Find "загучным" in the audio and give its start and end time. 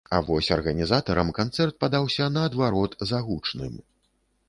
3.15-3.83